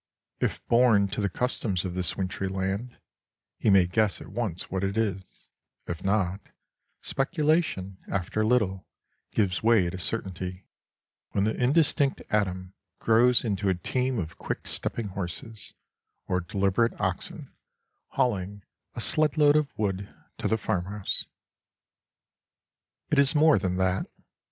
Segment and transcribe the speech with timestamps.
[0.39, 2.97] If born to the customs of this wintry land,
[3.59, 5.45] he may guess at once what it is;
[5.85, 6.39] if not,
[7.03, 8.87] speculation, after a little,
[9.31, 10.65] gives way to certainty,
[11.33, 15.75] when the indistinct atom grows into a team of quick stepping horses
[16.27, 17.53] or deliberate oxen
[18.13, 18.63] hauling
[18.95, 21.25] a sled load of wood to the farmhouse.
[23.11, 24.07] It is more than that.